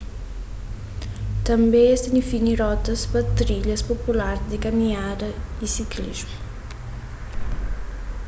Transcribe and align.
tanbê 1.47 1.83
es 1.93 2.01
ta 2.03 2.09
defini 2.17 2.53
rotas 2.63 3.01
pa 3.11 3.19
trilhas 3.39 3.87
popular 3.91 4.35
di 4.49 4.57
kaminhada 4.65 5.29
y 5.65 5.67
siklismu 5.75 6.35